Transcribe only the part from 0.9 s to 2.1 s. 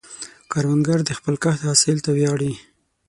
د خپل کښت حاصل ته